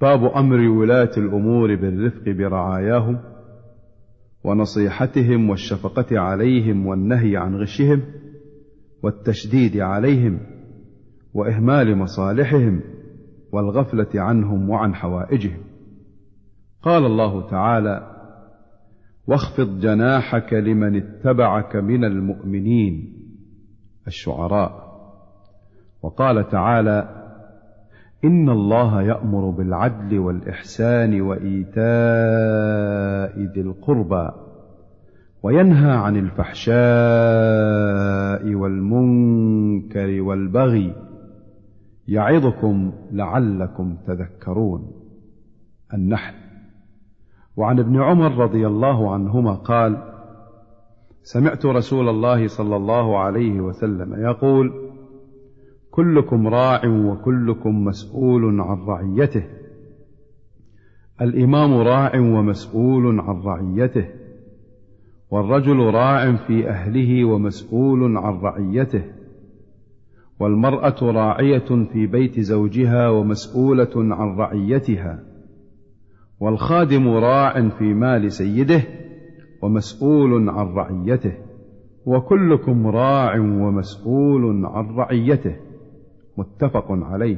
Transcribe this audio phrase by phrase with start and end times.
[0.00, 3.18] باب أمر ولاة الأمور بالرفق برعاياهم
[4.44, 8.02] ونصيحتهم والشفقة عليهم والنهي عن غشهم
[9.02, 10.40] والتشديد عليهم
[11.34, 12.80] وإهمال مصالحهم
[13.52, 15.60] والغفلة عنهم وعن حوائجهم.
[16.82, 18.16] قال الله تعالى
[19.26, 23.16] واخفض جناحك لمن اتبعك من المؤمنين
[24.06, 24.86] الشعراء.
[26.02, 27.25] وقال تعالى
[28.26, 31.76] ان الله يامر بالعدل والاحسان وايتاء
[33.54, 34.30] ذي القربى
[35.42, 36.74] وينهى عن الفحشاء
[38.54, 40.94] والمنكر والبغي
[42.08, 44.90] يعظكم لعلكم تذكرون
[45.94, 46.34] النحل.
[47.56, 50.02] وعن ابن عمر رضي الله عنهما قال
[51.22, 54.85] سمعت رسول الله صلى الله عليه وسلم يقول
[55.96, 59.44] كلكم راع وكلكم مسؤول عن رعيته.
[61.20, 64.08] الإمام راع ومسؤول عن رعيته.
[65.30, 69.02] والرجل راع في أهله ومسؤول عن رعيته.
[70.40, 75.22] والمرأة راعية في بيت زوجها ومسؤولة عن رعيتها.
[76.40, 78.82] والخادم راع في مال سيده
[79.62, 81.32] ومسؤول عن رعيته.
[82.06, 85.65] وكلكم راع ومسؤول عن رعيته.
[86.38, 87.36] متفق عليه.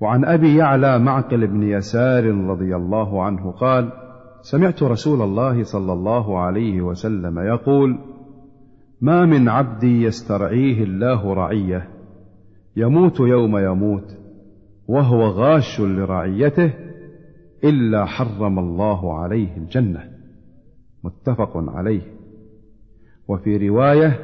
[0.00, 3.92] وعن أبي يعلى معقل بن يسار رضي الله عنه قال
[4.40, 7.98] سمعت رسول الله صلى الله عليه وسلم يقول
[9.00, 11.88] ما من عبد يسترعيه الله رعية.
[12.76, 14.16] يموت يوم يموت
[14.88, 16.72] وهو غاش لرعيته
[17.64, 20.10] إلا حرم الله عليه الجنة.
[21.04, 22.02] متفق عليه.
[23.28, 24.18] وفي رواية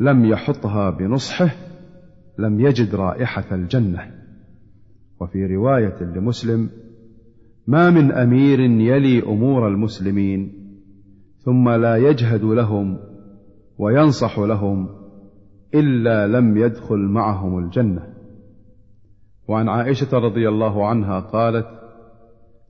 [0.00, 1.69] لم يحطها بنصحه
[2.40, 4.10] لم يجد رائحة الجنة.
[5.20, 6.70] وفي رواية لمسلم
[7.66, 10.52] ما من أمير يلي أمور المسلمين
[11.44, 12.98] ثم لا يجهد لهم
[13.78, 14.88] وينصح لهم
[15.74, 18.02] إلا لم يدخل معهم الجنة.
[19.48, 21.66] وعن عائشة رضي الله عنها قالت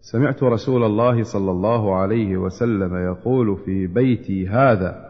[0.01, 5.10] سمعت رسول الله صلى الله عليه وسلم يقول في بيتي هذا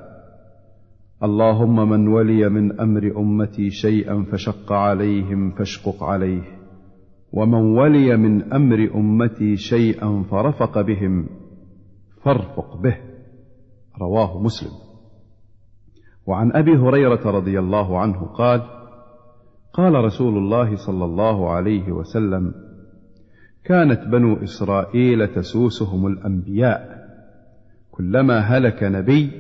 [1.23, 6.43] اللهم من ولي من أمر أمتي شيئا فشق عليهم فاشقق عليه
[7.33, 11.27] ومن ولي من أمر أمتي شيئا فرفق بهم
[12.25, 12.97] فارفق به.
[14.01, 14.71] رواه مسلم.
[16.27, 18.63] وعن أبي هريرة رضي الله عنه قال
[19.73, 22.55] قال رسول الله صلى الله عليه وسلم
[23.65, 27.09] كانت بنو إسرائيل تسوسهم الأنبياء
[27.91, 29.31] كلما هلك نبي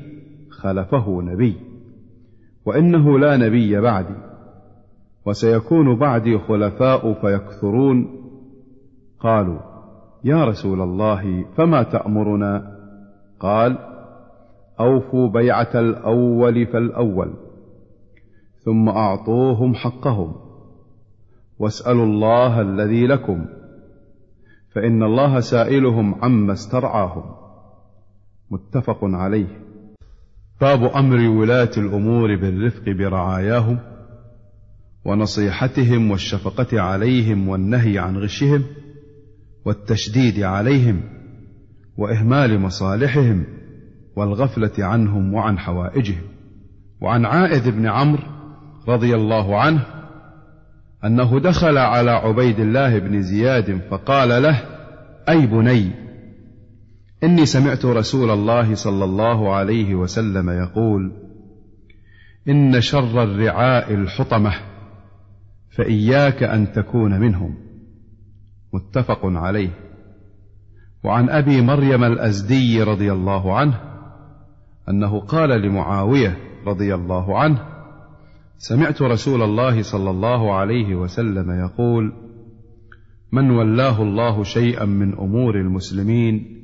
[0.50, 1.69] خلفه نبي.
[2.66, 4.14] وإنه لا نبي بعدي
[5.26, 8.20] وسيكون بعدي خلفاء فيكثرون.
[9.20, 9.58] قالوا
[10.24, 12.76] يا رسول الله فما تأمرنا؟
[13.40, 13.78] قال
[14.80, 17.34] أوفوا بيعة الأول فالأول
[18.64, 20.34] ثم أعطوهم حقهم.
[21.58, 23.46] واسألوا الله الذي لكم
[24.74, 27.24] فإن الله سائلهم عما استرعاهم.
[28.50, 29.69] متفق عليه.
[30.60, 33.78] باب أمر ولاة الأمور بالرفق برعاياهم
[35.04, 38.64] ونصيحتهم والشفقة عليهم والنهي عن غشهم
[39.64, 41.02] والتشديد عليهم
[41.96, 43.44] وإهمال مصالحهم
[44.16, 46.22] والغفلة عنهم وعن حوائجهم.
[47.00, 48.22] وعن عائذ بن عمرو
[48.88, 49.86] رضي الله عنه
[51.04, 54.62] أنه دخل على عبيد الله بن زياد فقال له
[55.28, 56.09] أي بني
[57.24, 61.12] إني سمعت رسول الله صلى الله عليه وسلم يقول
[62.48, 64.52] إن شر الرعاء الحطمة
[65.70, 67.54] فإياك أن تكون منهم.
[68.72, 69.70] متفق عليه.
[71.04, 73.80] وعن أبي مريم الأزدي رضي الله عنه
[74.88, 77.62] أنه قال لمعاوية رضي الله عنه
[78.58, 82.12] سمعت رسول الله صلى الله عليه وسلم يقول
[83.32, 86.59] من ولاه الله شيئا من أمور المسلمين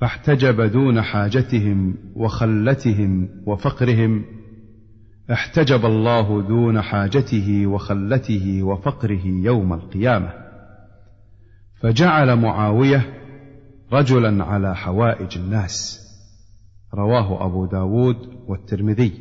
[0.00, 4.24] فاحتجب دون حاجتهم وخلتهم وفقرهم.
[5.32, 10.32] احتجب الله دون حاجته وخلته وفقره يوم القيامة.
[11.80, 13.06] فجعل معاوية
[13.92, 16.00] رجلا على حوائج الناس.
[16.94, 19.12] رواه أبو داود والترمذي.